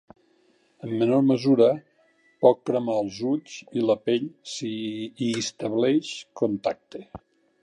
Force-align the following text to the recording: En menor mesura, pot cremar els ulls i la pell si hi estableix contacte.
En 0.85 0.93
menor 1.01 1.19
mesura, 1.31 1.67
pot 2.45 2.63
cremar 2.71 2.97
els 3.03 3.21
ulls 3.35 3.59
i 3.81 3.87
la 3.91 3.99
pell 4.09 4.29
si 4.55 4.75
hi 4.75 5.33
estableix 5.47 6.15
contacte. 6.43 7.07